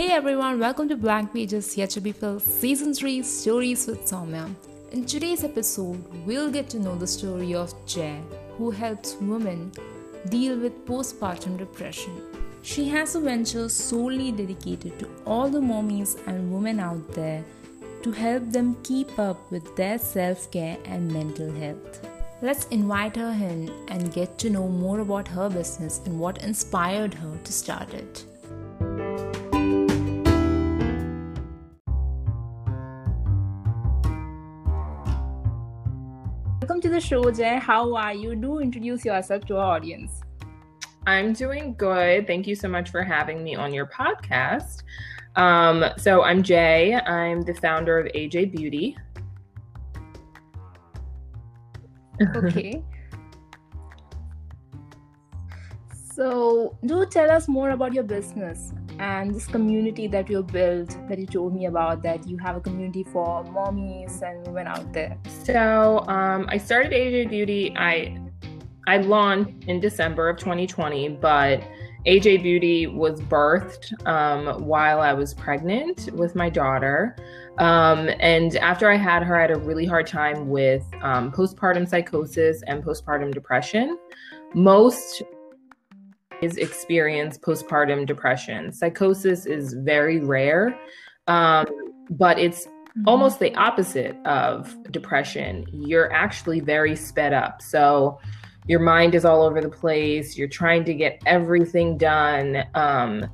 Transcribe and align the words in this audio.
Hey 0.00 0.12
everyone, 0.12 0.58
welcome 0.58 0.88
to 0.88 0.96
Blank 0.96 1.34
Pages 1.34 1.76
Yet 1.76 1.90
to 1.90 2.00
Be 2.00 2.12
Filled 2.12 2.40
Season 2.40 2.94
3 2.94 3.22
Stories 3.22 3.86
with 3.86 4.06
Soumya. 4.06 4.48
In 4.92 5.04
today's 5.04 5.44
episode, 5.44 6.02
we'll 6.24 6.50
get 6.50 6.70
to 6.70 6.78
know 6.78 6.96
the 6.96 7.06
story 7.06 7.54
of 7.54 7.74
Jay, 7.84 8.18
who 8.56 8.70
helps 8.70 9.16
women 9.20 9.70
deal 10.30 10.56
with 10.56 10.86
postpartum 10.86 11.58
depression. 11.58 12.14
She 12.62 12.88
has 12.88 13.14
a 13.14 13.20
venture 13.20 13.68
solely 13.68 14.32
dedicated 14.32 14.98
to 15.00 15.10
all 15.26 15.50
the 15.50 15.60
mommies 15.60 16.16
and 16.26 16.50
women 16.50 16.80
out 16.80 17.06
there 17.12 17.44
to 18.02 18.10
help 18.10 18.50
them 18.50 18.78
keep 18.82 19.18
up 19.18 19.50
with 19.50 19.76
their 19.76 19.98
self 19.98 20.50
care 20.50 20.78
and 20.86 21.12
mental 21.12 21.52
health. 21.52 22.08
Let's 22.40 22.64
invite 22.68 23.16
her 23.16 23.32
in 23.32 23.70
and 23.88 24.14
get 24.14 24.38
to 24.38 24.48
know 24.48 24.66
more 24.66 25.00
about 25.00 25.28
her 25.28 25.50
business 25.50 26.00
and 26.06 26.18
what 26.18 26.42
inspired 26.42 27.12
her 27.12 27.38
to 27.44 27.52
start 27.52 27.92
it. 27.92 28.24
The 36.90 37.00
show, 37.00 37.30
Jay. 37.30 37.58
How 37.58 37.94
are 37.94 38.12
you? 38.12 38.34
Do 38.34 38.58
introduce 38.58 39.04
yourself 39.04 39.46
to 39.46 39.56
our 39.56 39.76
audience. 39.76 40.20
I'm 41.06 41.32
doing 41.32 41.74
good. 41.74 42.26
Thank 42.26 42.46
you 42.46 42.54
so 42.54 42.68
much 42.68 42.90
for 42.90 43.02
having 43.02 43.42
me 43.42 43.54
on 43.54 43.72
your 43.72 43.86
podcast. 43.86 44.82
Um, 45.36 45.84
so 45.96 46.22
I'm 46.22 46.42
Jay. 46.42 46.94
I'm 46.94 47.42
the 47.42 47.54
founder 47.54 47.98
of 47.98 48.06
AJ 48.12 48.52
Beauty. 48.54 48.96
Okay. 52.36 52.82
so, 56.12 56.76
do 56.84 57.06
tell 57.06 57.30
us 57.30 57.48
more 57.48 57.70
about 57.70 57.94
your 57.94 58.04
business 58.04 58.72
and 59.00 59.34
this 59.34 59.46
community 59.46 60.06
that 60.08 60.28
you 60.28 60.42
built 60.42 60.94
that 61.08 61.18
you 61.18 61.26
told 61.26 61.54
me 61.54 61.66
about 61.66 62.02
that 62.02 62.28
you 62.28 62.36
have 62.36 62.56
a 62.56 62.60
community 62.60 63.02
for 63.02 63.42
mommies 63.44 64.20
and 64.20 64.46
women 64.46 64.66
out 64.66 64.92
there. 64.92 65.18
So, 65.44 66.04
um, 66.06 66.46
I 66.48 66.58
started 66.58 66.92
AJ 66.92 67.30
Beauty. 67.30 67.74
I 67.76 68.20
I 68.86 68.98
launched 68.98 69.64
in 69.68 69.80
December 69.80 70.28
of 70.28 70.36
2020, 70.36 71.08
but 71.08 71.62
AJ 72.06 72.42
Beauty 72.42 72.86
was 72.86 73.20
birthed 73.22 73.92
um, 74.06 74.66
while 74.66 75.00
I 75.00 75.12
was 75.12 75.32
pregnant 75.32 76.10
with 76.12 76.34
my 76.34 76.50
daughter. 76.50 77.16
Um, 77.58 78.10
and 78.20 78.56
after 78.56 78.90
I 78.90 78.96
had 78.96 79.22
her, 79.22 79.36
I 79.36 79.42
had 79.42 79.50
a 79.50 79.58
really 79.58 79.86
hard 79.86 80.06
time 80.06 80.48
with 80.48 80.84
um, 81.02 81.30
postpartum 81.30 81.88
psychosis 81.88 82.62
and 82.66 82.82
postpartum 82.82 83.32
depression. 83.32 83.98
Most 84.54 85.22
is 86.42 86.56
experience 86.56 87.38
postpartum 87.38 88.06
depression. 88.06 88.72
Psychosis 88.72 89.46
is 89.46 89.74
very 89.74 90.20
rare, 90.20 90.78
um, 91.26 91.66
but 92.10 92.38
it's 92.38 92.66
mm-hmm. 92.66 93.08
almost 93.08 93.38
the 93.38 93.54
opposite 93.56 94.16
of 94.24 94.76
depression. 94.90 95.66
You're 95.72 96.12
actually 96.12 96.60
very 96.60 96.96
sped 96.96 97.32
up. 97.32 97.62
So 97.62 98.18
your 98.66 98.80
mind 98.80 99.14
is 99.14 99.24
all 99.24 99.42
over 99.42 99.60
the 99.60 99.68
place. 99.68 100.36
You're 100.36 100.48
trying 100.48 100.84
to 100.84 100.94
get 100.94 101.22
everything 101.26 101.98
done. 101.98 102.64
Um, 102.74 103.26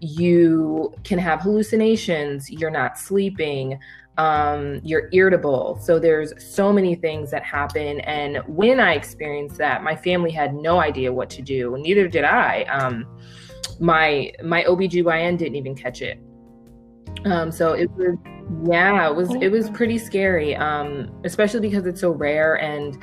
you 0.00 0.94
can 1.04 1.18
have 1.18 1.40
hallucinations. 1.40 2.50
You're 2.50 2.70
not 2.70 2.98
sleeping. 2.98 3.78
Um, 4.18 4.80
you're 4.82 5.08
irritable. 5.12 5.78
So 5.80 5.98
there's 5.98 6.32
so 6.44 6.72
many 6.72 6.94
things 6.96 7.30
that 7.30 7.44
happen. 7.44 8.00
And 8.00 8.38
when 8.46 8.80
I 8.80 8.94
experienced 8.94 9.56
that, 9.58 9.82
my 9.82 9.94
family 9.94 10.32
had 10.32 10.54
no 10.54 10.80
idea 10.80 11.12
what 11.12 11.30
to 11.30 11.42
do. 11.42 11.76
Neither 11.78 12.08
did 12.08 12.24
I. 12.24 12.64
Um, 12.64 13.06
my 13.80 14.32
my 14.42 14.64
OBGYN 14.64 15.38
didn't 15.38 15.54
even 15.54 15.74
catch 15.74 16.02
it. 16.02 16.18
Um, 17.24 17.50
so 17.50 17.72
it 17.72 17.90
was 17.92 18.16
yeah, 18.68 19.08
it 19.08 19.14
was 19.14 19.34
it 19.36 19.50
was 19.50 19.70
pretty 19.70 19.98
scary. 19.98 20.56
Um, 20.56 21.10
especially 21.24 21.60
because 21.60 21.86
it's 21.86 22.00
so 22.00 22.10
rare 22.10 22.60
and 22.60 22.98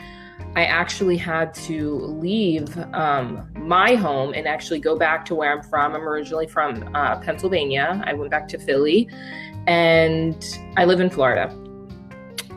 I 0.55 0.63
actually 0.65 1.17
had 1.17 1.53
to 1.65 1.99
leave 1.99 2.77
um, 2.93 3.45
my 3.55 3.95
home 3.95 4.33
and 4.33 4.47
actually 4.47 4.79
go 4.79 4.97
back 4.97 5.25
to 5.25 5.35
where 5.35 5.51
I'm 5.51 5.63
from. 5.63 5.93
I'm 5.93 6.07
originally 6.07 6.47
from 6.47 6.89
uh, 6.95 7.19
Pennsylvania. 7.19 8.01
I 8.05 8.13
went 8.13 8.31
back 8.31 8.47
to 8.49 8.57
Philly 8.57 9.09
and 9.67 10.57
I 10.77 10.85
live 10.85 11.01
in 11.01 11.09
Florida. 11.09 11.53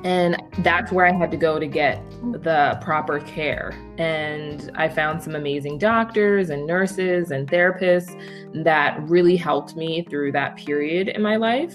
And 0.05 0.41
that's 0.59 0.93
where 0.93 1.06
I 1.06 1.12
had 1.12 1.33
to 1.33 1.37
go 1.37 1.59
to 1.59 1.67
get 1.67 2.00
the 2.43 2.78
proper 2.81 3.19
care. 3.19 3.75
And 3.99 4.71
I 4.77 4.88
found 4.88 5.21
some 5.21 5.34
amazing 5.34 5.78
doctors 5.78 6.50
and 6.50 6.69
nurses 6.69 7.33
and 7.33 7.49
therapists 7.49 8.15
that 8.62 9.03
really 9.09 9.37
helped 9.37 9.75
me 9.75 10.06
through 10.09 10.33
that 10.33 10.56
period 10.56 11.09
in 11.09 11.21
my 11.21 11.34
life. 11.34 11.75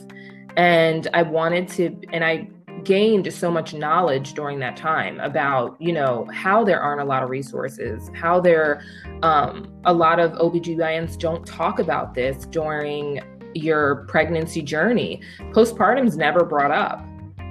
And 0.56 1.08
I 1.13 1.24
wanted 1.24 1.68
to, 1.69 2.00
and 2.13 2.24
I 2.24 2.47
gained 2.84 3.32
so 3.34 3.52
much 3.52 3.74
knowledge 3.74 4.34
during 4.34 4.60
that 4.60 4.76
time 4.78 5.20
about 5.20 5.76
you 5.80 5.94
know 5.94 6.28
how 6.34 6.64
there 6.64 6.82
aren't 6.82 7.02
a 7.02 7.06
lot 7.06 7.24
of 7.24 7.30
resources 7.30 8.10
how 8.14 8.40
there 8.40 8.84
um, 9.22 9.72
a 9.86 9.94
lot 9.94 10.20
of 10.20 10.32
obgyns 10.34 11.18
don't 11.18 11.46
talk 11.46 11.80
about 11.80 12.14
this 12.14 12.46
during 12.48 13.22
your 13.56 14.06
pregnancy 14.08 14.64
journey. 14.64 15.22
Postpartum's 15.52 16.18
never 16.18 16.44
brought 16.44 16.72
up. 16.72 17.06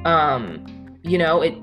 Um, 0.04 0.98
you 1.03 1.19
know 1.19 1.42
it 1.42 1.54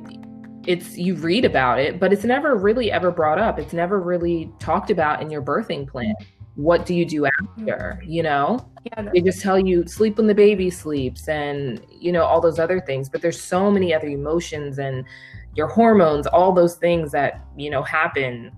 it's 0.68 0.97
you 0.97 1.16
read 1.16 1.46
about 1.46 1.79
it 1.79 2.00
but 2.02 2.12
it's 2.12 2.25
never 2.25 2.56
really 2.56 2.91
ever 2.91 3.12
brought 3.12 3.40
up. 3.40 3.59
It's 3.59 3.74
never 3.74 4.00
really 4.00 4.52
talked 4.59 4.91
about 4.91 5.22
in 5.22 5.29
your 5.29 5.41
birthing 5.41 5.88
plan 5.88 6.16
what 6.59 6.86
do 6.86 6.94
you 6.94 7.06
do 7.06 7.25
after 7.25 7.46
mm-hmm. 7.58 8.09
you 8.09 8.22
know? 8.22 8.59
Yeah, 8.86 9.09
they 9.14 9.22
just 9.22 9.42
tell 9.42 9.58
you 9.58 9.88
sleep 9.88 10.18
when 10.18 10.28
the 10.28 10.36
baby 10.36 10.70
sleeps 10.70 11.30
and 11.30 11.81
you 11.90 12.12
know 12.12 12.24
all 12.24 12.42
those 12.42 12.59
other 12.59 12.81
things. 12.81 13.08
But 13.08 13.22
there's 13.22 13.42
so 13.42 13.72
many 13.72 13.94
other 13.94 14.08
emotions 14.08 14.78
and 14.78 15.06
your 15.56 15.68
hormones 15.68 16.28
all 16.28 16.52
those 16.52 16.75
things 16.75 17.12
that 17.14 17.46
you 17.58 17.70
know 17.70 17.81
happen 17.81 18.52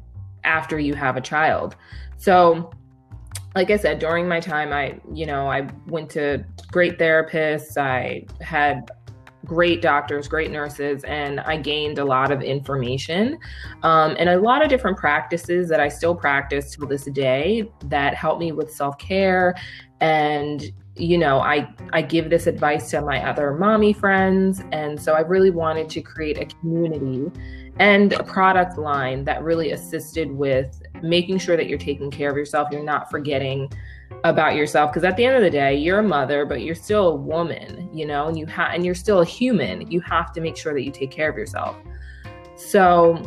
after 0.44 0.80
you 0.80 0.96
have 0.96 1.16
a 1.16 1.22
child. 1.22 1.76
So 2.18 2.72
like 3.54 3.70
i 3.70 3.76
said 3.76 4.00
during 4.00 4.30
my 4.30 4.40
time 4.40 4.72
i 4.72 4.98
you 5.14 5.26
know 5.26 5.52
i 5.52 5.68
went 5.88 6.10
to 6.10 6.44
great 6.72 6.98
therapists. 6.98 7.78
I 7.78 8.26
had 8.40 8.90
great 9.46 9.82
doctors, 9.82 10.28
great 10.28 10.52
nurses, 10.52 11.04
and 11.04 11.40
I 11.42 11.58
gained 11.58 11.98
a 11.98 12.06
lot 12.06 12.32
of 12.32 12.42
information 12.42 13.38
um, 13.84 14.16
and 14.20 14.30
a 14.30 14.40
lot 14.40 14.64
of 14.64 14.70
different 14.70 14.98
practices 14.98 15.70
that 15.70 15.80
I 15.80 15.88
still 15.90 16.16
practice 16.16 16.76
till 16.76 16.88
this 16.88 17.06
day 17.06 17.70
that 17.86 18.16
help 18.16 18.40
me 18.40 18.52
with 18.52 18.72
self 18.72 18.98
care. 18.98 19.56
And 20.00 20.72
you 20.96 21.18
know, 21.18 21.40
I 21.40 21.74
I 21.94 22.02
give 22.02 22.30
this 22.30 22.48
advice 22.48 22.90
to 22.92 23.02
my 23.02 23.28
other 23.28 23.54
mommy 23.54 23.94
friends, 23.94 24.62
and 24.72 25.02
so 25.02 25.14
I 25.14 25.22
really 25.22 25.52
wanted 25.52 25.90
to 25.90 26.02
create 26.02 26.38
a 26.38 26.46
community 26.46 27.32
and 27.80 28.14
a 28.14 28.24
product 28.24 28.78
line 28.78 29.24
that 29.26 29.44
really 29.44 29.72
assisted 29.72 30.32
with 30.32 30.82
making 31.02 31.38
sure 31.40 31.58
that 31.58 31.68
you're 31.68 31.80
taking 31.80 32.12
care 32.12 32.30
of 32.30 32.38
yourself. 32.38 32.70
You're 32.72 32.84
not 32.84 33.10
forgetting 33.10 33.72
about 34.24 34.56
yourself 34.56 34.92
because 34.92 35.04
at 35.04 35.18
the 35.18 35.26
end 35.26 35.36
of 35.36 35.42
the 35.42 35.50
day 35.50 35.76
you're 35.76 36.00
a 36.00 36.04
mother 36.04 36.46
but 36.46 36.62
you're 36.62 36.76
still 36.76 37.08
a 37.08 37.16
woman 37.16 37.90
you 37.92 38.06
know 38.06 38.28
and 38.28 38.38
you 38.38 38.46
have 38.46 38.72
and 38.72 38.86
you're 38.86 38.94
still 38.94 39.22
a 39.22 39.26
human 39.26 39.90
you 39.90 40.00
have 40.02 40.32
to 40.32 40.42
make 40.42 40.56
sure 40.56 40.74
that 40.74 40.84
you 40.84 40.92
take 40.92 41.10
care 41.10 41.30
of 41.30 41.36
yourself 41.36 41.76
so 42.56 43.18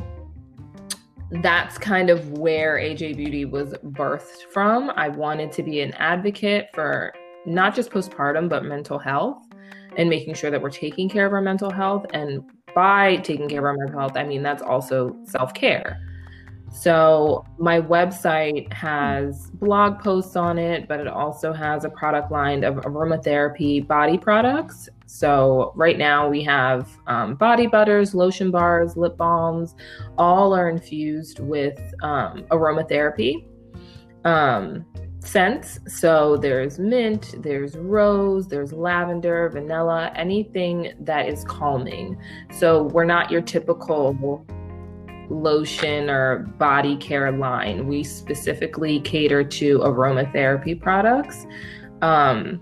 that's 1.43 1.78
kind 1.78 2.11
of 2.11 2.38
where 2.38 2.76
AJ 2.76 3.16
Beauty 3.16 3.44
was 3.44 3.75
birthed 3.84 4.43
from. 4.53 4.91
I 4.94 5.09
wanted 5.09 5.50
to 5.53 5.62
be 5.62 5.81
an 5.81 5.93
advocate 5.94 6.69
for 6.72 7.12
not 7.47 7.75
just 7.75 7.91
postpartum, 7.91 8.49
but 8.49 8.65
mental 8.65 8.99
health 8.99 9.43
and 9.97 10.09
making 10.09 10.34
sure 10.34 10.50
that 10.50 10.61
we're 10.61 10.71
taking 10.71 11.09
care 11.09 11.26
of 11.26 11.32
our 11.32 11.41
mental 11.41 11.71
health. 11.71 12.06
And 12.12 12.44
by 12.75 13.17
taking 13.17 13.49
care 13.49 13.67
of 13.67 13.77
my 13.77 13.85
mental 13.85 14.01
health, 14.01 14.17
I 14.17 14.25
mean 14.25 14.43
that's 14.43 14.62
also 14.62 15.17
self 15.25 15.55
care. 15.55 16.01
So 16.73 17.45
my 17.57 17.81
website 17.81 18.73
has 18.73 19.50
blog 19.53 20.00
posts 20.00 20.35
on 20.35 20.59
it, 20.59 20.88
but 20.88 20.99
it 20.99 21.06
also 21.06 21.53
has 21.53 21.85
a 21.85 21.88
product 21.88 22.32
line 22.32 22.65
of 22.65 22.75
aromatherapy 22.76 23.87
body 23.87 24.19
products. 24.19 24.88
So 25.06 25.73
right 25.76 25.97
now 25.97 26.29
we 26.29 26.43
have 26.43 26.91
um, 27.06 27.37
body 27.37 27.69
butters, 27.69 28.12
lotion 28.12 28.50
bars, 28.50 28.97
lip 28.97 29.17
balms, 29.17 29.77
all 30.19 30.53
are 30.53 30.69
infused 30.69 31.38
with 31.38 31.79
um, 32.03 32.43
aromatherapy 32.50 33.47
um, 34.25 34.85
scents. 35.26 35.79
So 35.87 36.37
there's 36.37 36.79
mint, 36.79 37.35
there's 37.43 37.76
rose, 37.76 38.49
there's 38.49 38.73
lavender, 38.73 39.49
vanilla, 39.49 40.12
anything 40.15 40.93
that 41.00 41.29
is 41.29 41.44
calming. 41.44 42.17
So 42.53 42.85
we're 42.85 43.05
not 43.05 43.31
your 43.31 43.41
typical 43.41 44.44
lotion 45.31 46.11
or 46.11 46.41
body 46.59 46.97
care 46.97 47.32
line. 47.32 47.87
We 47.87 48.03
specifically 48.03 49.00
cater 49.00 49.43
to 49.44 49.79
aromatherapy 49.81 50.81
products 50.81 51.47
um, 52.03 52.61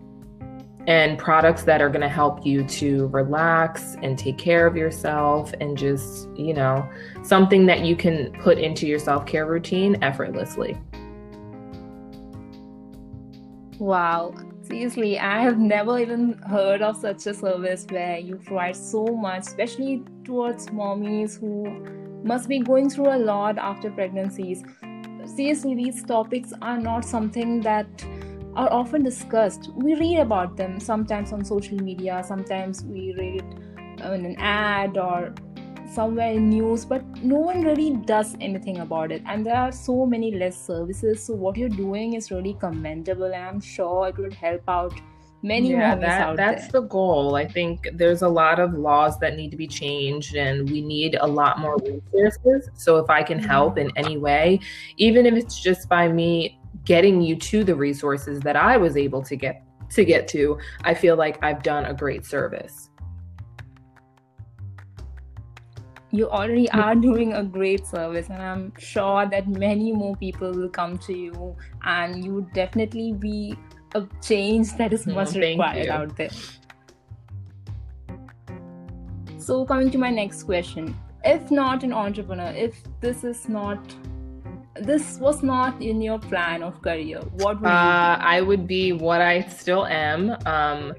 and 0.86 1.18
products 1.18 1.62
that 1.64 1.80
are 1.80 1.88
going 1.88 2.02
to 2.02 2.08
help 2.08 2.44
you 2.44 2.64
to 2.64 3.06
relax 3.08 3.96
and 4.02 4.18
take 4.18 4.38
care 4.38 4.66
of 4.66 4.76
yourself 4.76 5.52
and 5.60 5.76
just, 5.76 6.28
you 6.36 6.54
know, 6.54 6.88
something 7.22 7.66
that 7.66 7.84
you 7.84 7.94
can 7.96 8.32
put 8.40 8.58
into 8.58 8.86
your 8.86 8.98
self 8.98 9.26
care 9.26 9.46
routine 9.46 9.96
effortlessly. 10.02 10.76
Wow. 13.82 14.36
Seriously, 14.62 15.18
I 15.18 15.42
have 15.42 15.58
never 15.58 15.98
even 15.98 16.34
heard 16.48 16.82
of 16.82 16.98
such 16.98 17.26
a 17.26 17.34
service 17.34 17.84
where 17.90 18.16
you 18.16 18.36
provide 18.36 18.76
so 18.76 19.04
much, 19.06 19.40
especially 19.40 20.04
towards 20.22 20.68
mommies 20.68 21.40
who 21.40 21.68
must 22.22 22.48
be 22.48 22.60
going 22.60 22.88
through 22.88 23.08
a 23.12 23.18
lot 23.18 23.58
after 23.58 23.90
pregnancies. 23.90 24.62
Seriously, 25.26 25.74
these 25.74 26.04
topics 26.04 26.52
are 26.62 26.78
not 26.78 27.04
something 27.04 27.60
that 27.62 27.88
are 28.54 28.72
often 28.72 29.02
discussed. 29.02 29.70
We 29.74 29.96
read 29.96 30.20
about 30.20 30.56
them 30.56 30.78
sometimes 30.78 31.32
on 31.32 31.44
social 31.44 31.76
media, 31.76 32.22
sometimes 32.24 32.84
we 32.84 33.16
read 33.18 33.42
it 33.42 34.04
in 34.12 34.24
an 34.24 34.36
ad 34.38 34.96
or 34.96 35.34
somewhere 35.92 36.32
in 36.32 36.48
news, 36.50 36.84
but 36.84 37.04
no 37.22 37.36
one 37.36 37.62
really 37.62 37.90
does 37.96 38.36
anything 38.40 38.78
about 38.78 39.12
it. 39.12 39.22
And 39.26 39.44
there 39.44 39.56
are 39.56 39.72
so 39.72 40.06
many 40.06 40.34
less 40.34 40.60
services. 40.66 41.24
So 41.24 41.34
what 41.34 41.56
you're 41.56 41.68
doing 41.68 42.14
is 42.14 42.30
really 42.30 42.56
commendable, 42.58 43.24
and 43.24 43.44
I'm 43.44 43.60
sure 43.60 44.08
it 44.08 44.16
will 44.16 44.32
help 44.32 44.62
out 44.68 44.92
many 45.42 45.70
yeah, 45.70 45.96
that, 45.96 46.36
that's 46.36 46.68
there. 46.68 46.80
the 46.80 46.86
goal 46.86 47.34
i 47.34 47.44
think 47.44 47.88
there's 47.94 48.22
a 48.22 48.28
lot 48.28 48.60
of 48.60 48.74
laws 48.74 49.18
that 49.18 49.34
need 49.36 49.50
to 49.50 49.56
be 49.56 49.66
changed 49.66 50.36
and 50.36 50.70
we 50.70 50.80
need 50.80 51.16
a 51.20 51.26
lot 51.26 51.58
more 51.58 51.76
resources 52.12 52.70
so 52.74 52.96
if 52.98 53.10
i 53.10 53.22
can 53.24 53.40
help 53.40 53.76
in 53.76 53.90
any 53.96 54.16
way 54.16 54.60
even 54.98 55.26
if 55.26 55.34
it's 55.34 55.60
just 55.60 55.88
by 55.88 56.06
me 56.06 56.60
getting 56.84 57.20
you 57.20 57.34
to 57.34 57.64
the 57.64 57.74
resources 57.74 58.38
that 58.38 58.54
i 58.54 58.76
was 58.76 58.96
able 58.96 59.20
to 59.20 59.34
get 59.34 59.64
to 59.90 60.04
get 60.04 60.28
to 60.28 60.56
i 60.84 60.94
feel 60.94 61.16
like 61.16 61.42
i've 61.42 61.62
done 61.64 61.86
a 61.86 61.94
great 61.94 62.24
service 62.24 62.91
you 66.12 66.28
already 66.28 66.70
are 66.70 66.94
doing 67.08 67.32
a 67.32 67.42
great 67.42 67.86
service 67.86 68.28
and 68.28 68.42
i'm 68.42 68.72
sure 68.78 69.26
that 69.26 69.48
many 69.48 69.92
more 69.92 70.14
people 70.16 70.52
will 70.52 70.68
come 70.68 70.96
to 70.98 71.16
you 71.16 71.56
and 71.84 72.24
you 72.24 72.34
would 72.34 72.52
definitely 72.52 73.12
be 73.12 73.56
a 73.94 74.06
change 74.22 74.74
that 74.76 74.92
is 74.92 75.06
much 75.06 75.34
required 75.34 75.84
you. 75.84 75.92
out 75.92 76.16
there. 76.16 76.30
So 79.38 79.64
coming 79.64 79.90
to 79.90 79.98
my 79.98 80.10
next 80.10 80.44
question. 80.44 80.96
If 81.24 81.50
not 81.50 81.84
an 81.84 81.92
entrepreneur 81.92 82.52
if 82.56 82.82
this 83.00 83.22
is 83.24 83.48
not 83.48 83.94
this 84.74 85.18
was 85.18 85.42
not 85.42 85.80
in 85.82 86.00
your 86.00 86.18
plan 86.18 86.62
of 86.62 86.80
career 86.80 87.20
what 87.34 87.60
would 87.60 87.68
uh, 87.68 88.16
i 88.20 88.40
would 88.40 88.66
be 88.66 88.92
what 88.92 89.20
i 89.20 89.42
still 89.42 89.86
am. 89.86 90.36
Um, 90.46 90.94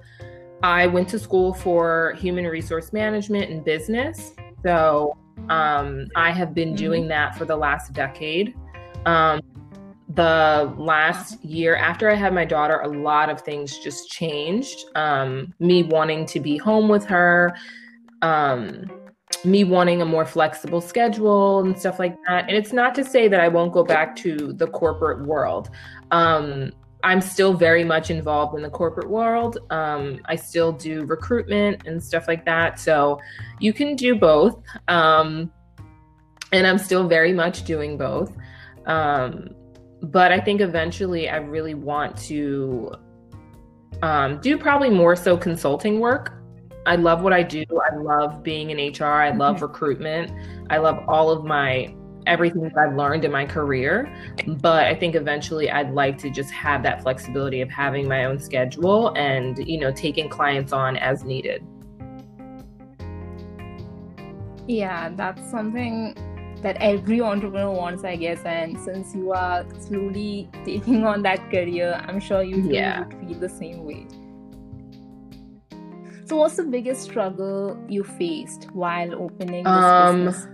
i 0.62 0.86
went 0.86 1.09
to 1.09 1.19
school 1.19 1.54
for 1.54 2.13
human 2.18 2.45
resource 2.45 2.94
management 2.94 3.50
and 3.50 3.66
business 3.66 4.33
so 4.63 5.18
um, 5.50 6.07
I 6.15 6.31
have 6.31 6.54
been 6.54 6.69
mm-hmm. 6.69 6.75
doing 6.77 7.07
that 7.10 7.38
for 7.38 7.45
the 7.45 7.56
last 7.56 7.94
decade. 7.94 8.56
Um, 9.06 9.42
the 10.10 10.74
last 10.77 11.44
year 11.44 11.75
after 11.75 12.10
I 12.10 12.15
had 12.15 12.33
my 12.33 12.45
daughter, 12.45 12.80
a 12.81 12.88
lot 12.88 13.30
of 13.30 13.42
things 13.42 13.80
just 13.80 14.10
changed. 14.10 14.86
Um, 14.95 15.54
me 15.60 15.83
wanting 15.83 16.25
to 16.27 16.39
be 16.39 16.57
home 16.57 16.88
with 16.88 17.06
her, 17.06 17.56
um, 18.21 18.92
me 19.44 19.63
wanting 19.63 20.01
a 20.01 20.06
more 20.06 20.25
flexible 20.25 20.81
schedule 20.81 21.59
and 21.59 21.77
stuff 21.77 22.00
like 22.00 22.16
that. 22.27 22.48
And 22.48 22.56
it's 22.56 22.74
not 22.74 22.94
to 22.95 23.04
say 23.04 23.27
that 23.27 23.39
I 23.39 23.48
won't 23.48 23.74
go 23.74 23.83
back 23.83 24.16
to 24.18 24.54
the 24.54 24.68
corporate 24.68 25.25
world. 25.25 25.69
Um, 26.12 26.71
I'm 27.03 27.19
still 27.19 27.53
very 27.53 27.83
much 27.83 28.09
involved 28.09 28.55
in 28.55 28.61
the 28.61 28.69
corporate 28.69 29.09
world. 29.09 29.57
Um, 29.69 30.21
I 30.25 30.35
still 30.35 30.71
do 30.71 31.05
recruitment 31.05 31.85
and 31.85 32.01
stuff 32.01 32.27
like 32.27 32.45
that. 32.45 32.79
So 32.79 33.19
you 33.59 33.73
can 33.73 33.95
do 33.95 34.15
both. 34.15 34.61
Um, 34.88 35.51
and 36.53 36.65
I'm 36.65 36.77
still 36.77 37.07
very 37.07 37.33
much 37.33 37.65
doing 37.65 37.97
both. 37.97 38.35
Um, 38.85 39.50
but 40.01 40.31
I 40.31 40.39
think 40.39 40.61
eventually 40.61 41.29
I 41.29 41.38
really 41.38 41.73
want 41.73 42.15
to 42.27 42.94
um, 44.01 44.39
do 44.39 44.57
probably 44.57 44.89
more 44.89 45.15
so 45.15 45.35
consulting 45.35 45.99
work. 45.99 46.33
I 46.85 46.95
love 46.95 47.21
what 47.21 47.33
I 47.33 47.44
do. 47.44 47.63
I 47.91 47.95
love 47.95 48.44
being 48.44 48.69
in 48.69 48.94
HR. 48.94 49.06
I 49.06 49.31
love 49.31 49.57
mm-hmm. 49.57 49.65
recruitment. 49.65 50.31
I 50.69 50.77
love 50.77 51.03
all 51.07 51.31
of 51.31 51.44
my 51.44 51.94
everything 52.27 52.63
that 52.63 52.77
I've 52.77 52.95
learned 52.95 53.25
in 53.25 53.31
my 53.31 53.45
career. 53.45 54.13
But 54.47 54.85
I 54.87 54.95
think 54.95 55.15
eventually 55.15 55.69
I'd 55.69 55.91
like 55.91 56.17
to 56.19 56.29
just 56.29 56.51
have 56.51 56.83
that 56.83 57.01
flexibility 57.01 57.61
of 57.61 57.69
having 57.69 58.07
my 58.07 58.25
own 58.25 58.39
schedule 58.39 59.13
and, 59.15 59.57
you 59.67 59.79
know, 59.79 59.91
taking 59.91 60.29
clients 60.29 60.73
on 60.73 60.97
as 60.97 61.23
needed. 61.23 61.65
Yeah, 64.67 65.09
that's 65.09 65.49
something 65.51 66.15
that 66.61 66.77
every 66.77 67.21
entrepreneur 67.21 67.71
wants, 67.71 68.03
I 68.03 68.15
guess. 68.15 68.41
And 68.45 68.79
since 68.79 69.13
you 69.13 69.33
are 69.33 69.65
slowly 69.79 70.49
taking 70.65 71.05
on 71.05 71.21
that 71.23 71.49
career, 71.51 72.01
I'm 72.07 72.19
sure 72.19 72.41
you 72.41 72.61
yeah. 72.61 73.05
would 73.05 73.19
feel 73.19 73.39
the 73.39 73.49
same 73.49 73.83
way. 73.83 74.07
So, 76.25 76.37
what's 76.37 76.55
the 76.55 76.63
biggest 76.63 77.01
struggle 77.01 77.77
you 77.89 78.03
faced 78.03 78.69
while 78.71 79.13
opening 79.13 79.65
this 79.65 79.73
um, 79.73 80.25
business? 80.25 80.47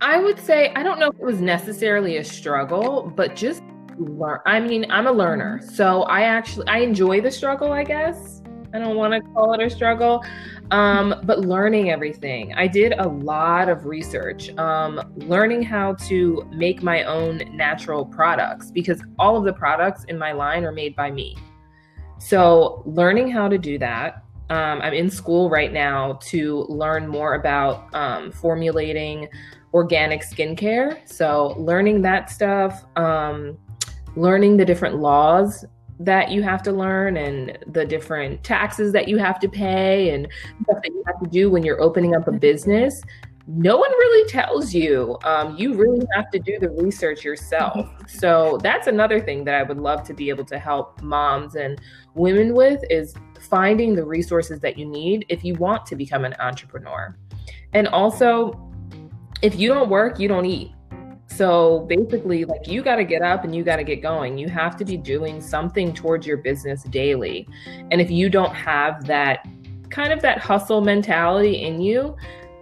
I 0.00 0.18
would 0.18 0.38
say 0.38 0.72
I 0.74 0.82
don't 0.82 1.00
know 1.00 1.08
if 1.08 1.14
it 1.14 1.24
was 1.24 1.40
necessarily 1.40 2.18
a 2.18 2.24
struggle, 2.24 3.12
but 3.16 3.34
just 3.34 3.62
learn. 3.98 4.38
I 4.46 4.60
mean, 4.60 4.86
I'm 4.90 5.08
a 5.08 5.12
learner, 5.12 5.60
so 5.62 6.02
I 6.04 6.22
actually 6.22 6.68
I 6.68 6.78
enjoy 6.78 7.20
the 7.20 7.30
struggle. 7.30 7.72
I 7.72 7.82
guess 7.82 8.42
I 8.72 8.78
don't 8.78 8.96
want 8.96 9.14
to 9.14 9.20
call 9.32 9.54
it 9.54 9.60
a 9.60 9.68
struggle, 9.68 10.24
um, 10.70 11.20
but 11.24 11.40
learning 11.40 11.90
everything. 11.90 12.54
I 12.54 12.68
did 12.68 12.92
a 12.92 13.08
lot 13.08 13.68
of 13.68 13.86
research, 13.86 14.56
um, 14.56 15.00
learning 15.16 15.62
how 15.62 15.94
to 15.94 16.48
make 16.52 16.80
my 16.80 17.02
own 17.02 17.42
natural 17.56 18.04
products 18.04 18.70
because 18.70 19.02
all 19.18 19.36
of 19.36 19.44
the 19.44 19.52
products 19.52 20.04
in 20.04 20.16
my 20.16 20.30
line 20.30 20.64
are 20.64 20.72
made 20.72 20.94
by 20.94 21.10
me. 21.10 21.36
So 22.18 22.82
learning 22.86 23.30
how 23.30 23.48
to 23.48 23.58
do 23.58 23.78
that. 23.78 24.22
Um, 24.50 24.80
I'm 24.80 24.94
in 24.94 25.10
school 25.10 25.50
right 25.50 25.72
now 25.72 26.14
to 26.22 26.64
learn 26.68 27.06
more 27.06 27.34
about 27.34 27.92
um, 27.94 28.32
formulating 28.32 29.28
organic 29.74 30.22
skincare. 30.22 31.06
So 31.06 31.54
learning 31.58 32.02
that 32.02 32.30
stuff, 32.30 32.84
um, 32.96 33.58
learning 34.16 34.56
the 34.56 34.64
different 34.64 34.96
laws 34.96 35.64
that 36.00 36.30
you 36.30 36.42
have 36.42 36.62
to 36.62 36.72
learn 36.72 37.16
and 37.16 37.58
the 37.66 37.84
different 37.84 38.42
taxes 38.44 38.92
that 38.92 39.08
you 39.08 39.18
have 39.18 39.40
to 39.40 39.48
pay 39.48 40.10
and 40.10 40.28
stuff 40.62 40.80
that 40.82 40.92
you 40.92 41.02
have 41.06 41.20
to 41.20 41.28
do 41.28 41.50
when 41.50 41.64
you're 41.64 41.80
opening 41.80 42.14
up 42.14 42.28
a 42.28 42.32
business. 42.32 43.02
No 43.50 43.78
one 43.78 43.90
really 43.90 44.28
tells 44.28 44.74
you. 44.74 45.16
Um, 45.24 45.56
you 45.56 45.72
really 45.74 46.06
have 46.14 46.30
to 46.32 46.38
do 46.38 46.58
the 46.58 46.68
research 46.68 47.24
yourself. 47.24 47.88
So 48.06 48.58
that's 48.62 48.86
another 48.86 49.20
thing 49.20 49.44
that 49.44 49.54
I 49.54 49.62
would 49.62 49.78
love 49.78 50.02
to 50.04 50.14
be 50.14 50.28
able 50.28 50.44
to 50.46 50.58
help 50.58 51.00
moms 51.02 51.54
and 51.54 51.80
women 52.14 52.54
with 52.54 52.82
is 52.90 53.14
finding 53.40 53.94
the 53.94 54.04
resources 54.04 54.60
that 54.60 54.78
you 54.78 54.84
need 54.84 55.24
if 55.28 55.44
you 55.44 55.54
want 55.54 55.86
to 55.86 55.96
become 55.96 56.24
an 56.24 56.34
entrepreneur. 56.40 57.16
And 57.72 57.88
also 57.88 58.68
if 59.42 59.58
you 59.58 59.68
don't 59.68 59.88
work, 59.88 60.18
you 60.18 60.28
don't 60.28 60.46
eat. 60.46 60.72
So 61.26 61.80
basically, 61.88 62.44
like 62.44 62.66
you 62.66 62.82
got 62.82 62.96
to 62.96 63.04
get 63.04 63.22
up 63.22 63.44
and 63.44 63.54
you 63.54 63.62
got 63.62 63.76
to 63.76 63.84
get 63.84 64.02
going. 64.02 64.38
You 64.38 64.48
have 64.48 64.76
to 64.78 64.84
be 64.84 64.96
doing 64.96 65.40
something 65.40 65.92
towards 65.94 66.26
your 66.26 66.38
business 66.38 66.82
daily. 66.84 67.46
And 67.90 68.00
if 68.00 68.10
you 68.10 68.28
don't 68.28 68.54
have 68.54 69.04
that 69.06 69.46
kind 69.90 70.12
of 70.12 70.20
that 70.22 70.38
hustle 70.38 70.80
mentality 70.80 71.62
in 71.62 71.80
you, 71.80 72.16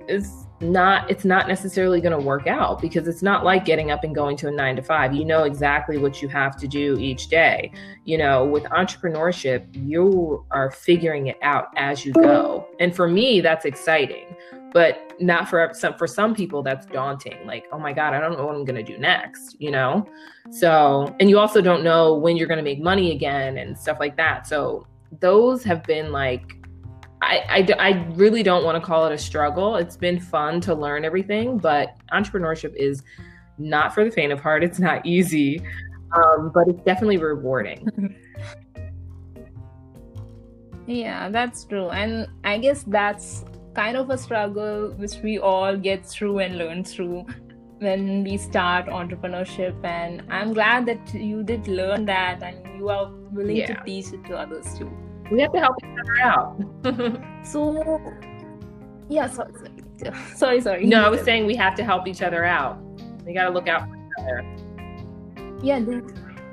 is 0.09 0.46
not 0.61 1.11
it's 1.11 1.25
not 1.25 1.49
necessarily 1.49 2.01
going 2.01 2.19
to 2.19 2.25
work 2.25 2.47
out 2.47 2.81
because 2.81 3.07
it's 3.07 3.23
not 3.23 3.45
like 3.45 3.65
getting 3.65 3.91
up 3.91 4.05
and 4.05 4.15
going 4.15 4.37
to 4.39 4.49
a 4.49 4.51
9 4.51 4.77
to 4.77 4.83
5 4.83 5.15
you 5.15 5.25
know 5.25 5.45
exactly 5.45 5.99
what 5.99 6.23
you 6.23 6.29
have 6.29 6.57
to 6.57 6.67
do 6.67 6.97
each 6.99 7.29
day. 7.29 7.71
You 8.05 8.19
know 8.19 8.45
with 8.45 8.65
entrepreneurship 8.65 9.67
you 9.73 10.45
are 10.51 10.71
figuring 10.71 11.27
it 11.27 11.39
out 11.43 11.69
as 11.77 12.05
you 12.05 12.13
go. 12.13 12.67
And 12.81 12.95
for 12.95 13.09
me 13.09 13.41
that's 13.41 13.65
exciting 13.65 14.35
but 14.73 15.13
not 15.21 15.49
for 15.49 15.71
some 15.73 15.95
for 15.95 16.07
some 16.07 16.35
people 16.35 16.63
that's 16.63 16.87
daunting. 16.87 17.47
Like 17.47 17.67
oh 17.73 17.79
my 17.79 17.93
god 17.93 18.15
i 18.15 18.21
don't 18.21 18.39
know 18.39 18.47
what 18.47 18.55
i'm 18.55 18.65
going 18.65 18.83
to 18.83 18.93
do 18.93 18.99
next 18.99 19.57
you 19.61 19.71
know? 19.71 20.09
So 20.51 21.15
and 21.21 21.29
you 21.29 21.39
also 21.39 21.61
don't 21.61 21.85
know 21.85 22.15
when 22.15 22.37
you're 22.37 22.49
going 22.49 22.59
to 22.59 22.65
make 22.65 22.81
money 22.81 23.13
again 23.13 23.59
and 23.59 23.77
stuff 23.77 23.99
like 24.01 24.17
that. 24.17 24.47
So 24.47 24.87
those 25.21 25.63
have 25.65 25.83
been 25.85 26.13
like 26.13 26.57
I, 27.27 27.67
I, 27.79 27.91
I 27.91 28.07
really 28.15 28.43
don't 28.43 28.65
want 28.65 28.81
to 28.81 28.87
call 28.87 29.07
it 29.07 29.13
a 29.13 29.19
struggle. 29.19 29.77
It's 29.77 29.97
been 29.97 30.21
fun 30.21 30.61
to 30.63 30.75
learn 30.75 31.05
everything, 31.05 31.59
but 31.59 31.97
entrepreneurship 32.13 32.75
is 32.77 33.03
not 33.59 33.93
for 33.95 34.05
the 34.05 34.11
faint 34.11 34.33
of 34.33 34.41
heart. 34.41 34.63
It's 34.63 34.79
not 34.79 35.05
easy, 35.05 35.61
um, 36.17 36.53
but 36.55 36.69
it's 36.69 36.83
definitely 36.83 37.17
rewarding. 37.17 37.89
yeah, 40.87 41.29
that's 41.29 41.65
true. 41.65 41.89
And 41.89 42.29
I 42.45 42.59
guess 42.59 42.85
that's 42.85 43.45
kind 43.75 43.97
of 43.97 44.09
a 44.11 44.17
struggle 44.17 44.93
which 44.97 45.17
we 45.23 45.39
all 45.39 45.77
get 45.77 46.07
through 46.07 46.39
and 46.39 46.59
learn 46.59 46.85
through 46.85 47.27
when 47.79 48.25
we 48.25 48.39
start 48.39 48.87
entrepreneurship 48.87 49.77
and 49.85 50.23
i'm 50.31 50.55
glad 50.55 50.87
that 50.87 51.13
you 51.13 51.43
did 51.43 51.69
learn 51.69 52.07
that 52.07 52.43
and 52.43 52.57
you 52.79 52.89
are 52.89 53.13
willing 53.33 53.57
yeah. 53.57 53.67
to 53.67 53.85
teach 53.85 54.15
it 54.15 54.25
to 54.25 54.35
others 54.35 54.79
too 54.79 54.91
we 55.31 55.41
have 55.41 55.53
to 55.53 55.61
help 55.61 55.77
each 55.83 55.99
other 56.01 56.21
out. 56.23 57.47
so, 57.47 58.01
yeah, 59.09 59.29
sorry, 59.29 59.53
sorry, 60.35 60.61
sorry. 60.61 60.87
No, 60.87 61.03
I 61.05 61.09
was 61.09 61.23
saying 61.23 61.47
we 61.47 61.57
have 61.57 61.75
to 61.77 61.85
help 61.85 62.07
each 62.07 62.23
other 62.23 62.45
out. 62.45 62.79
We 63.25 63.33
got 63.35 63.45
to 63.45 63.51
look 63.51 63.69
out 63.69 63.89
for 63.89 63.97
each 63.97 64.13
other. 64.19 64.45
Yeah, 65.63 65.81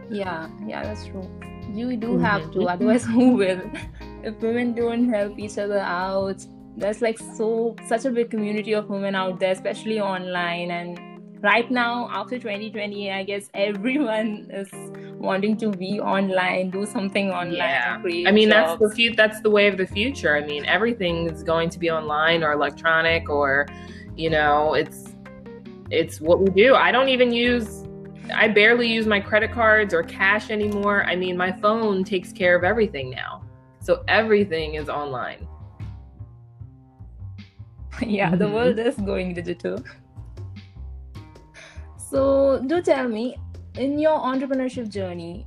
yeah, 0.09 0.49
yeah, 0.65 0.83
that's 0.83 1.05
true. 1.05 1.29
You 1.71 1.97
do 1.97 2.07
mm-hmm. 2.07 2.23
have 2.23 2.51
to, 2.51 2.67
otherwise, 2.67 3.05
who 3.05 3.31
will? 3.31 3.61
if 4.23 4.39
women 4.41 4.73
don't 4.73 5.09
help 5.09 5.37
each 5.37 5.57
other 5.57 5.79
out, 5.79 6.45
there's 6.77 7.01
like 7.01 7.19
so 7.19 7.75
such 7.87 8.05
a 8.05 8.09
big 8.09 8.29
community 8.29 8.73
of 8.73 8.89
women 8.89 9.15
out 9.15 9.39
there, 9.39 9.51
especially 9.51 9.99
online. 9.99 10.71
And 10.71 11.41
right 11.41 11.69
now, 11.69 12.09
after 12.11 12.37
2020, 12.37 13.11
I 13.11 13.23
guess 13.23 13.49
everyone 13.53 14.49
is 14.53 14.69
wanting 15.23 15.55
to 15.57 15.71
be 15.71 15.99
online, 15.99 16.69
do 16.69 16.85
something 16.85 17.31
online. 17.31 17.57
Yeah. 17.57 18.01
I 18.27 18.31
mean, 18.31 18.49
jobs. 18.49 18.79
that's 18.79 18.95
the 18.95 19.09
that's 19.15 19.41
the 19.41 19.49
way 19.49 19.67
of 19.67 19.77
the 19.77 19.87
future. 19.87 20.35
I 20.35 20.45
mean, 20.45 20.65
everything 20.65 21.29
is 21.29 21.41
going 21.41 21.69
to 21.69 21.79
be 21.79 21.89
online 21.89 22.43
or 22.43 22.51
electronic, 22.51 23.29
or 23.29 23.65
you 24.15 24.29
know, 24.29 24.73
it's 24.73 25.15
it's 25.89 26.19
what 26.21 26.41
we 26.41 26.49
do. 26.51 26.75
I 26.75 26.91
don't 26.91 27.09
even 27.09 27.31
use 27.31 27.85
I 28.33 28.47
barely 28.47 28.87
use 28.87 29.05
my 29.05 29.19
credit 29.19 29.51
cards 29.51 29.93
or 29.93 30.03
cash 30.03 30.49
anymore. 30.49 31.03
I 31.05 31.15
mean, 31.15 31.35
my 31.35 31.51
phone 31.51 32.03
takes 32.03 32.31
care 32.31 32.55
of 32.55 32.63
everything 32.63 33.09
now. 33.09 33.43
So 33.81 34.03
everything 34.07 34.75
is 34.75 34.89
online. 34.89 35.47
Yeah, 38.01 38.29
mm-hmm. 38.29 38.37
the 38.39 38.49
world 38.49 38.79
is 38.79 38.95
going 38.95 39.35
digital. 39.35 39.77
So, 41.95 42.59
do 42.65 42.81
tell 42.81 43.07
me, 43.07 43.37
in 43.75 43.99
your 43.99 44.19
entrepreneurship 44.19 44.89
journey, 44.89 45.45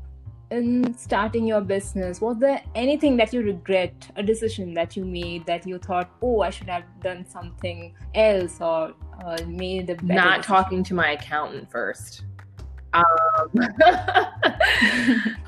in 0.51 0.97
starting 0.97 1.47
your 1.47 1.61
business, 1.61 2.21
was 2.21 2.39
there 2.39 2.63
anything 2.75 3.17
that 3.17 3.33
you 3.33 3.43
regret, 3.43 4.11
a 4.17 4.23
decision 4.23 4.75
that 4.75 4.97
you 4.97 5.05
made 5.05 5.45
that 5.47 5.67
you 5.67 5.79
thought, 5.79 6.11
oh, 6.23 6.41
I 6.41 6.51
should 6.51 6.69
have 6.69 6.85
done 7.03 7.27
something 7.27 7.95
else 8.15 8.61
or 8.61 8.95
uh, 9.25 9.39
made 9.47 9.91
a 9.91 9.97
better 9.97 10.05
Not 10.15 10.37
decision? 10.39 10.55
talking 10.57 10.85
to 10.85 10.95
my 10.95 11.13
accountant 11.13 11.71
first. 11.71 12.23
Um, 12.97 13.69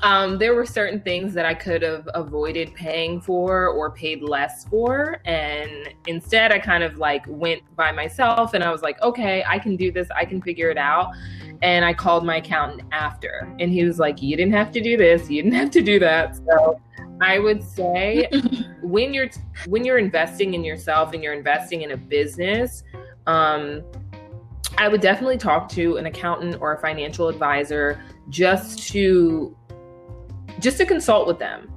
um, 0.03 0.37
there 0.37 0.53
were 0.53 0.65
certain 0.65 1.01
things 1.01 1.33
that 1.33 1.45
I 1.45 1.53
could 1.53 1.81
have 1.81 2.07
avoided 2.13 2.73
paying 2.73 3.21
for 3.21 3.67
or 3.67 3.91
paid 3.91 4.21
less 4.21 4.65
for. 4.65 5.21
And 5.25 5.89
instead, 6.07 6.51
I 6.51 6.59
kind 6.59 6.83
of 6.83 6.97
like 6.97 7.25
went 7.27 7.63
by 7.75 7.91
myself 7.91 8.53
and 8.53 8.63
I 8.63 8.71
was 8.71 8.81
like, 8.81 9.01
okay, 9.01 9.43
I 9.47 9.59
can 9.59 9.75
do 9.75 9.91
this, 9.91 10.07
I 10.15 10.25
can 10.25 10.41
figure 10.41 10.69
it 10.69 10.77
out. 10.77 11.11
And 11.61 11.83
I 11.83 11.93
called 11.93 12.25
my 12.25 12.37
accountant 12.37 12.83
after, 12.93 13.53
and 13.59 13.69
he 13.69 13.83
was 13.83 13.99
like, 13.99 14.21
you 14.21 14.37
didn't 14.37 14.53
have 14.53 14.71
to 14.71 14.79
do 14.79 14.95
this, 14.95 15.29
you 15.29 15.43
didn't 15.43 15.57
have 15.57 15.71
to 15.71 15.81
do 15.81 15.99
that. 15.99 16.37
So 16.37 16.79
I 17.21 17.39
would 17.39 17.61
say 17.61 18.29
when 18.81 19.13
you're 19.13 19.29
when 19.67 19.83
you're 19.83 19.97
investing 19.97 20.53
in 20.53 20.63
yourself 20.63 21.13
and 21.13 21.21
you're 21.21 21.33
investing 21.33 21.81
in 21.81 21.91
a 21.91 21.97
business, 21.97 22.83
um, 23.27 23.83
I 24.77 24.87
would 24.87 25.01
definitely 25.01 25.37
talk 25.37 25.69
to 25.69 25.97
an 25.97 26.05
accountant 26.05 26.57
or 26.61 26.73
a 26.73 26.79
financial 26.79 27.27
advisor 27.27 28.01
just 28.29 28.87
to 28.89 29.55
just 30.59 30.77
to 30.77 30.85
consult 30.85 31.27
with 31.27 31.39
them. 31.39 31.71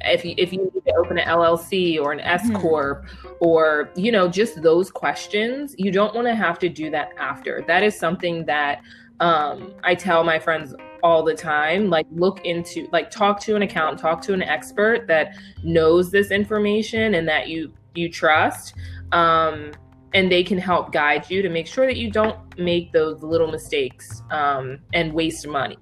If 0.00 0.24
you, 0.24 0.34
if 0.38 0.52
you 0.52 0.70
need 0.72 0.84
to 0.86 0.94
open 0.94 1.18
an 1.18 1.26
LLC 1.26 2.00
or 2.00 2.12
an 2.12 2.20
S 2.20 2.42
mm-hmm. 2.44 2.56
corp 2.56 3.06
mm-hmm. 3.06 3.28
or 3.40 3.90
you 3.96 4.12
know 4.12 4.28
just 4.28 4.62
those 4.62 4.90
questions, 4.90 5.74
you 5.78 5.90
don't 5.90 6.14
want 6.14 6.26
to 6.26 6.34
have 6.34 6.58
to 6.60 6.68
do 6.68 6.90
that 6.90 7.10
after. 7.18 7.64
That 7.66 7.82
is 7.82 7.98
something 7.98 8.44
that 8.46 8.82
um, 9.20 9.74
I 9.82 9.94
tell 9.94 10.22
my 10.22 10.38
friends 10.38 10.74
all 11.02 11.22
the 11.22 11.34
time 11.34 11.90
like 11.90 12.06
look 12.10 12.44
into 12.44 12.88
like 12.92 13.10
talk 13.10 13.40
to 13.40 13.54
an 13.54 13.62
accountant 13.62 14.00
talk 14.00 14.20
to 14.20 14.32
an 14.32 14.42
expert 14.42 15.06
that 15.06 15.32
knows 15.62 16.10
this 16.10 16.32
information 16.32 17.14
and 17.14 17.28
that 17.28 17.48
you 17.48 17.72
you 17.94 18.10
trust 18.10 18.74
um, 19.12 19.70
and 20.14 20.30
they 20.32 20.42
can 20.42 20.58
help 20.58 20.92
guide 20.92 21.30
you 21.30 21.42
to 21.42 21.48
make 21.48 21.66
sure 21.66 21.86
that 21.86 21.96
you 21.96 22.10
don't 22.10 22.38
make 22.58 22.92
those 22.92 23.22
little 23.22 23.50
mistakes 23.50 24.22
um, 24.30 24.78
and 24.94 25.12
waste 25.12 25.46
money. 25.46 25.78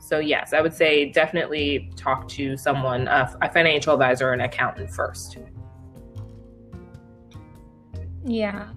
So, 0.00 0.18
yes, 0.18 0.52
I 0.52 0.60
would 0.60 0.74
say 0.74 1.10
definitely 1.10 1.92
talk 1.94 2.28
to 2.28 2.56
someone, 2.56 3.08
a, 3.08 3.36
a 3.42 3.52
financial 3.52 3.92
advisor, 3.92 4.30
or 4.30 4.32
an 4.32 4.40
accountant 4.40 4.90
first. 4.90 5.38
Yeah, 8.24 8.70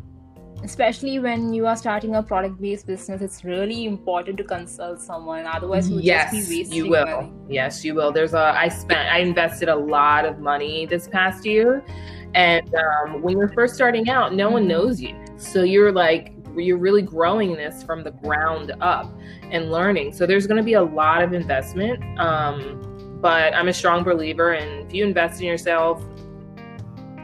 especially 0.64 1.20
when 1.20 1.54
you 1.54 1.66
are 1.68 1.76
starting 1.76 2.16
a 2.16 2.24
product-based 2.24 2.86
business, 2.86 3.22
it's 3.22 3.44
really 3.44 3.86
important 3.86 4.38
to 4.38 4.44
consult 4.44 5.02
someone. 5.02 5.46
Otherwise, 5.46 5.90
you'll 5.90 6.02
yes, 6.02 6.34
just 6.34 6.50
be 6.50 6.58
wasting 6.58 6.78
you 6.78 6.90
will. 6.90 7.06
Money. 7.06 7.34
Yes, 7.50 7.84
you 7.84 7.96
will. 7.96 8.12
There's 8.12 8.34
a. 8.34 8.54
I 8.58 8.68
spent. 8.68 9.10
I 9.10 9.20
invested 9.20 9.70
a 9.70 9.76
lot 9.76 10.26
of 10.26 10.40
money 10.40 10.86
this 10.86 11.08
past 11.08 11.46
year 11.46 11.84
and 12.34 12.74
um, 12.76 13.22
when 13.22 13.38
you're 13.38 13.50
first 13.50 13.76
starting 13.76 14.10
out, 14.10 14.34
no 14.34 14.50
one 14.50 14.68
knows 14.68 15.02
you. 15.02 15.16
So 15.38 15.64
you're 15.64 15.92
like, 15.92 16.34
you're 16.56 16.78
really 16.78 17.02
growing 17.02 17.56
this 17.56 17.84
from 17.84 18.04
the 18.04 18.12
ground 18.12 18.74
up 18.82 19.12
and 19.52 19.72
learning. 19.72 20.14
So 20.14 20.26
there's 20.26 20.48
going 20.48 20.58
to 20.58 20.64
be 20.64 20.74
a 20.74 20.84
lot 20.84 21.22
of 21.22 21.34
investment. 21.34 22.04
Um, 22.20 22.88
but 23.22 23.54
I'm 23.54 23.68
a 23.68 23.74
strong 23.74 24.04
believer 24.04 24.54
and 24.54 24.88
if 24.88 24.94
you 24.94 25.06
invest 25.06 25.42
in 25.42 25.48
yourself, 25.48 26.04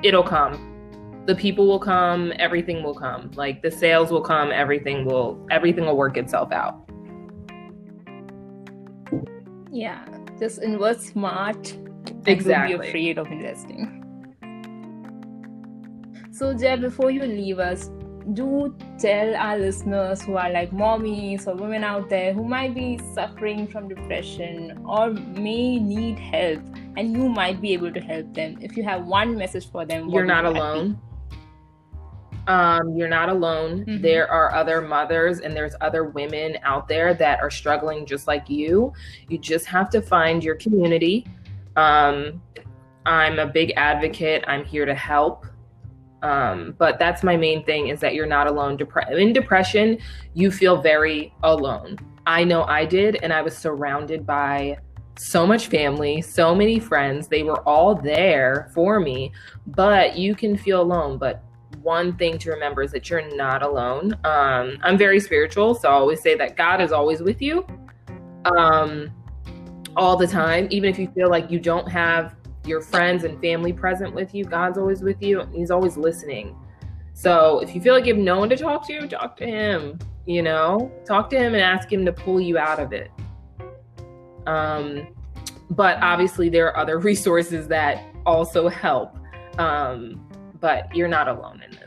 it'll 0.03 0.23
come. 0.23 1.23
The 1.25 1.35
people 1.35 1.67
will 1.67 1.79
come, 1.79 2.31
everything 2.37 2.83
will 2.83 2.93
come. 2.93 3.31
Like 3.35 3.61
the 3.61 3.71
sales 3.71 4.11
will 4.11 4.21
come, 4.21 4.51
everything 4.51 5.05
will 5.05 5.45
everything 5.49 5.85
will 5.85 5.97
work 5.97 6.15
itself 6.15 6.51
out. 6.51 6.87
Yeah, 9.71 10.05
just 10.39 10.61
invest 10.61 11.07
smart. 11.07 11.75
Exactly. 12.25 12.73
Don't 12.73 12.81
be 12.81 12.87
afraid 12.87 13.17
of 13.17 13.27
investing. 13.27 13.96
So, 16.37 16.53
Jay, 16.53 16.75
before 16.75 17.09
you 17.09 17.23
leave 17.23 17.57
us, 17.57 17.89
do 18.33 18.75
tell 18.99 19.35
our 19.35 19.57
listeners 19.57 20.21
who 20.21 20.37
are 20.37 20.51
like 20.51 20.69
mommies 20.69 21.47
or 21.47 21.55
women 21.55 21.83
out 21.83 22.11
there 22.11 22.31
who 22.31 22.43
might 22.43 22.75
be 22.75 22.99
suffering 23.15 23.65
from 23.65 23.87
depression 23.87 24.85
or 24.87 25.09
may 25.09 25.79
need 25.79 26.19
help, 26.19 26.61
and 26.95 27.17
you 27.17 27.27
might 27.27 27.59
be 27.59 27.73
able 27.73 27.91
to 27.91 27.99
help 27.99 28.35
them. 28.35 28.55
If 28.61 28.77
you 28.77 28.83
have 28.83 29.07
one 29.07 29.35
message 29.35 29.71
for 29.71 29.83
them, 29.83 30.09
you're 30.09 30.25
not 30.25 30.45
alone. 30.45 31.01
Um, 32.45 32.95
you're 32.95 33.09
not 33.09 33.29
alone. 33.29 33.85
Mm-hmm. 33.85 34.03
There 34.03 34.29
are 34.29 34.53
other 34.53 34.79
mothers 34.79 35.39
and 35.39 35.57
there's 35.57 35.73
other 35.81 36.03
women 36.03 36.59
out 36.61 36.87
there 36.87 37.15
that 37.15 37.39
are 37.39 37.49
struggling 37.49 38.05
just 38.05 38.27
like 38.27 38.47
you. 38.47 38.93
You 39.27 39.39
just 39.39 39.65
have 39.65 39.89
to 39.89 40.03
find 40.03 40.43
your 40.43 40.55
community. 40.55 41.25
Um, 41.75 42.43
I'm 43.07 43.39
a 43.39 43.47
big 43.47 43.73
advocate. 43.75 44.43
I'm 44.47 44.63
here 44.63 44.85
to 44.85 44.93
help. 44.93 45.47
Um, 46.23 46.75
but 46.77 46.97
that's 46.99 47.23
my 47.23 47.37
main 47.37 47.63
thing 47.63 47.89
is 47.89 47.99
that 47.99 48.13
you're 48.13 48.25
not 48.25 48.47
alone. 48.47 48.77
Depre- 48.77 49.17
in 49.17 49.33
depression, 49.33 49.99
you 50.33 50.51
feel 50.51 50.81
very 50.81 51.33
alone. 51.43 51.97
I 52.25 52.43
know 52.43 52.63
I 52.63 52.85
did, 52.85 53.17
and 53.21 53.31
I 53.31 53.41
was 53.41 53.57
surrounded 53.57 54.25
by 54.25 54.77
so 55.17 55.47
much 55.47 55.67
family, 55.67 56.21
so 56.21 56.53
many 56.53 56.79
friends. 56.79 57.27
They 57.27 57.43
were 57.43 57.61
all 57.67 57.95
there 57.95 58.69
for 58.73 58.99
me, 58.99 59.31
but 59.67 60.17
you 60.17 60.35
can 60.35 60.57
feel 60.57 60.81
alone. 60.81 61.17
But 61.17 61.43
one 61.81 62.17
thing 62.17 62.37
to 62.39 62.51
remember 62.51 62.83
is 62.83 62.91
that 62.91 63.09
you're 63.09 63.35
not 63.35 63.63
alone. 63.63 64.13
Um, 64.23 64.77
I'm 64.83 64.97
very 64.97 65.19
spiritual, 65.19 65.75
so 65.75 65.89
I 65.89 65.93
always 65.93 66.21
say 66.21 66.35
that 66.35 66.57
God 66.57 66.81
is 66.81 66.91
always 66.91 67.21
with 67.21 67.41
you 67.41 67.65
um, 68.45 69.11
all 69.95 70.17
the 70.17 70.27
time, 70.27 70.67
even 70.69 70.89
if 70.89 70.99
you 70.99 71.07
feel 71.15 71.29
like 71.29 71.49
you 71.49 71.59
don't 71.59 71.89
have 71.89 72.35
your 72.67 72.81
friends 72.81 73.23
and 73.23 73.39
family 73.41 73.73
present 73.73 74.13
with 74.13 74.33
you. 74.33 74.43
God's 74.43 74.77
always 74.77 75.01
with 75.01 75.21
you. 75.21 75.47
He's 75.53 75.71
always 75.71 75.97
listening. 75.97 76.55
So 77.13 77.59
if 77.59 77.73
you 77.73 77.81
feel 77.81 77.93
like 77.93 78.05
you 78.05 78.13
have 78.13 78.23
no 78.23 78.39
one 78.39 78.49
to 78.49 78.57
talk 78.57 78.87
to, 78.87 79.07
talk 79.07 79.37
to 79.37 79.45
him. 79.45 79.97
You 80.25 80.41
know, 80.41 80.91
talk 81.05 81.29
to 81.29 81.37
him 81.37 81.53
and 81.53 81.63
ask 81.63 81.91
him 81.91 82.05
to 82.05 82.11
pull 82.11 82.41
you 82.41 82.57
out 82.57 82.79
of 82.79 82.91
it. 82.91 83.09
Um, 84.45 85.07
but 85.69 85.97
obviously, 86.01 86.49
there 86.49 86.67
are 86.67 86.77
other 86.77 86.99
resources 87.11 87.67
that 87.69 88.03
also 88.25 88.67
help. 88.67 89.17
Um, 89.57 90.27
but 90.59 90.93
you're 90.95 91.07
not 91.07 91.27
alone 91.27 91.61
in 91.63 91.71
this. 91.71 91.86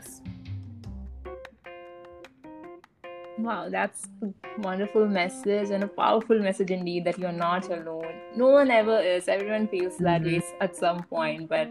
Wow, 3.41 3.69
that's 3.69 4.07
a 4.21 4.31
wonderful 4.61 5.07
message 5.07 5.71
and 5.71 5.83
a 5.83 5.87
powerful 5.87 6.37
message 6.39 6.69
indeed 6.69 7.05
that 7.05 7.17
you're 7.17 7.31
not 7.31 7.67
alone. 7.69 8.13
No 8.35 8.49
one 8.49 8.69
ever 8.69 8.99
is. 8.99 9.27
Everyone 9.27 9.67
feels 9.67 9.97
that 9.97 10.21
mm-hmm. 10.21 10.39
way 10.39 10.43
at 10.59 10.75
some 10.75 11.01
point, 11.03 11.49
but 11.49 11.67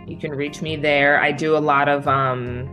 You 0.07 0.17
can 0.17 0.31
reach 0.31 0.63
me 0.63 0.77
there. 0.77 1.21
I 1.21 1.33
do 1.33 1.57
a 1.57 1.59
lot 1.59 1.89
of 1.89 2.07
um, 2.09 2.69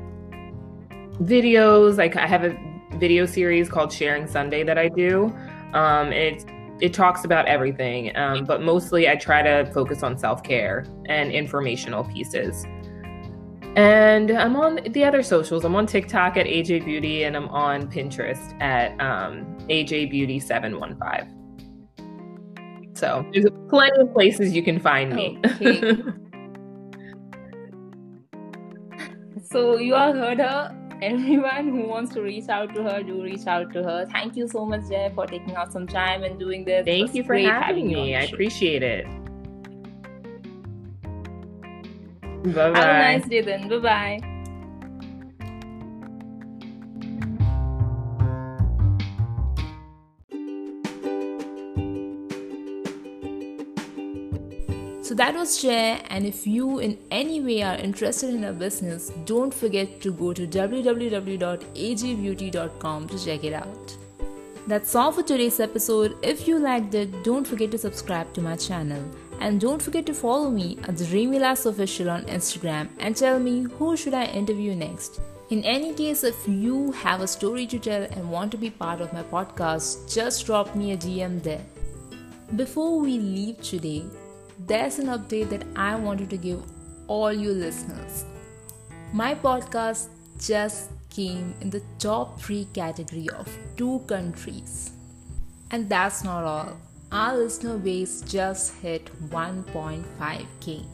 videos. 1.21 1.97
Like 1.97 2.15
I 2.15 2.27
have 2.27 2.43
a 2.43 2.57
video 2.97 3.25
series 3.25 3.69
called 3.69 3.91
Sharing 3.91 4.27
Sunday 4.27 4.63
that 4.63 4.77
I 4.77 4.87
do. 4.87 5.35
Um, 5.73 6.11
it's 6.11 6.45
it 6.81 6.93
talks 6.93 7.23
about 7.23 7.47
everything, 7.47 8.15
um, 8.17 8.43
but 8.43 8.61
mostly 8.61 9.07
I 9.07 9.15
try 9.15 9.41
to 9.41 9.69
focus 9.71 10.03
on 10.03 10.17
self 10.17 10.43
care 10.43 10.85
and 11.05 11.31
informational 11.31 12.03
pieces. 12.03 12.65
And 13.75 14.31
I'm 14.31 14.55
on 14.55 14.79
the 14.91 15.03
other 15.03 15.21
socials. 15.21 15.65
I'm 15.65 15.75
on 15.75 15.85
TikTok 15.85 16.37
at 16.37 16.45
AJ 16.45 16.85
Beauty, 16.85 17.23
and 17.23 17.35
I'm 17.35 17.49
on 17.49 17.91
Pinterest 17.91 18.61
at 18.61 18.91
um, 19.01 19.45
AJ 19.69 20.11
Beauty 20.11 20.39
seven 20.39 20.79
one 20.79 20.97
five. 20.97 21.27
So 22.95 23.25
there's 23.31 23.45
plenty 23.69 24.01
of 24.01 24.11
places 24.13 24.53
you 24.53 24.63
can 24.63 24.79
find 24.79 25.13
me. 25.13 25.39
Okay. 25.45 25.97
so 29.51 29.77
you 29.77 29.93
all 29.95 30.13
heard 30.13 30.39
her 30.39 30.75
everyone 31.01 31.69
who 31.69 31.87
wants 31.87 32.13
to 32.13 32.21
reach 32.21 32.49
out 32.49 32.73
to 32.75 32.83
her, 32.83 33.03
do 33.03 33.21
reach 33.21 33.47
out 33.47 33.71
to 33.73 33.83
her. 33.83 34.05
Thank 34.11 34.35
you 34.35 34.47
so 34.47 34.65
much, 34.65 34.87
Jay, 34.89 35.11
for 35.13 35.25
taking 35.25 35.55
out 35.55 35.71
some 35.71 35.87
time 35.87 36.23
and 36.23 36.39
doing 36.39 36.65
this. 36.65 36.85
Thank 36.85 37.13
you 37.13 37.23
for 37.23 37.35
having, 37.35 37.49
having 37.49 37.87
me. 37.87 38.15
I 38.15 38.21
appreciate 38.21 38.83
it. 38.83 39.05
Bye 42.43 42.71
bye. 42.71 42.79
Have 42.79 42.95
a 42.95 43.17
nice 43.17 43.27
day 43.27 43.41
then. 43.41 43.67
Bye 43.69 43.79
bye. 43.79 44.31
That 55.15 55.33
was 55.33 55.61
Jay, 55.61 56.01
and 56.09 56.25
if 56.25 56.45
you 56.45 56.79
in 56.79 56.97
any 57.09 57.39
way 57.39 57.63
are 57.63 57.77
interested 57.77 58.31
in 58.31 58.43
a 58.43 58.51
business, 58.51 59.13
don't 59.23 59.53
forget 59.53 60.01
to 60.01 60.11
go 60.11 60.33
to 60.33 60.45
www.ajbeauty.com 60.45 63.07
to 63.07 63.25
check 63.25 63.45
it 63.45 63.53
out. 63.53 63.95
That's 64.67 64.93
all 64.93 65.13
for 65.13 65.23
today's 65.23 65.61
episode. 65.61 66.17
If 66.21 66.49
you 66.49 66.59
liked 66.59 66.93
it, 66.95 67.23
don't 67.23 67.47
forget 67.47 67.71
to 67.71 67.77
subscribe 67.77 68.33
to 68.33 68.41
my 68.41 68.57
channel. 68.57 69.01
And 69.39 69.61
don't 69.61 69.81
forget 69.81 70.05
to 70.07 70.13
follow 70.13 70.51
me 70.51 70.77
at 70.83 70.95
Dreamylass 70.95 71.65
Official 71.65 72.09
on 72.09 72.25
Instagram 72.25 72.89
and 72.99 73.15
tell 73.15 73.39
me 73.39 73.67
who 73.77 73.95
should 73.95 74.13
I 74.13 74.25
interview 74.25 74.75
next. 74.75 75.21
In 75.49 75.63
any 75.63 75.93
case, 75.93 76.25
if 76.25 76.45
you 76.45 76.91
have 76.91 77.21
a 77.21 77.27
story 77.27 77.65
to 77.67 77.79
tell 77.79 78.03
and 78.03 78.29
want 78.29 78.51
to 78.51 78.57
be 78.57 78.69
part 78.69 78.99
of 78.99 79.13
my 79.13 79.23
podcast, 79.23 80.13
just 80.13 80.45
drop 80.45 80.75
me 80.75 80.91
a 80.91 80.97
DM 80.97 81.41
there. 81.41 81.63
Before 82.57 82.99
we 82.99 83.17
leave 83.17 83.61
today, 83.61 84.03
there's 84.59 84.99
an 84.99 85.07
update 85.07 85.49
that 85.49 85.65
I 85.75 85.95
wanted 85.95 86.29
to 86.29 86.37
give 86.37 86.63
all 87.07 87.31
you 87.31 87.51
listeners. 87.51 88.25
My 89.13 89.35
podcast 89.35 90.07
just 90.39 90.89
came 91.09 91.53
in 91.61 91.69
the 91.69 91.81
top 91.99 92.39
3 92.41 92.67
category 92.73 93.29
of 93.29 93.47
two 93.77 93.99
countries. 94.07 94.91
And 95.71 95.89
that's 95.89 96.23
not 96.23 96.43
all. 96.43 96.77
Our 97.11 97.37
listener 97.37 97.77
base 97.77 98.21
just 98.21 98.75
hit 98.75 99.09
1.5k. 99.29 100.85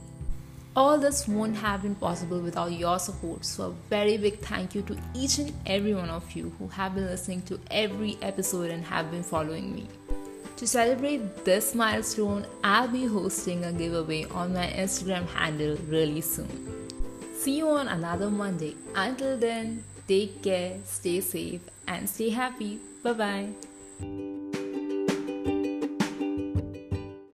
All 0.75 0.97
this 0.97 1.27
won't 1.27 1.57
have 1.57 1.81
been 1.81 1.95
possible 1.95 2.39
without 2.39 2.71
your 2.71 2.97
support, 2.97 3.43
so 3.43 3.63
a 3.69 3.89
very 3.89 4.17
big 4.17 4.39
thank 4.39 4.73
you 4.73 4.81
to 4.83 4.97
each 5.13 5.37
and 5.37 5.51
every 5.65 5.93
one 5.93 6.09
of 6.09 6.31
you 6.31 6.53
who 6.57 6.67
have 6.69 6.95
been 6.95 7.05
listening 7.05 7.41
to 7.43 7.59
every 7.69 8.17
episode 8.21 8.71
and 8.71 8.83
have 8.85 9.11
been 9.11 9.23
following 9.23 9.73
me. 9.75 9.87
To 10.61 10.67
celebrate 10.67 11.43
this 11.43 11.73
milestone, 11.73 12.45
I'll 12.63 12.87
be 12.87 13.07
hosting 13.07 13.65
a 13.65 13.73
giveaway 13.73 14.25
on 14.25 14.53
my 14.53 14.67
Instagram 14.67 15.25
handle 15.25 15.75
really 15.89 16.21
soon. 16.21 16.47
See 17.33 17.57
you 17.57 17.69
on 17.69 17.87
another 17.87 18.29
Monday. 18.29 18.75
Until 18.93 19.39
then, 19.39 19.83
take 20.07 20.43
care, 20.43 20.77
stay 20.85 21.19
safe, 21.21 21.61
and 21.87 22.07
stay 22.07 22.29
happy. 22.29 22.79
Bye 23.01 23.13
bye. 23.13 24.30